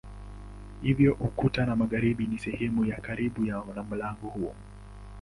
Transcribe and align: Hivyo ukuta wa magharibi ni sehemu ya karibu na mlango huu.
Hivyo 0.81 1.13
ukuta 1.13 1.61
wa 1.69 1.75
magharibi 1.75 2.27
ni 2.27 2.39
sehemu 2.39 2.85
ya 2.85 2.97
karibu 3.01 3.41
na 3.45 3.83
mlango 3.83 4.27
huu. 4.27 4.53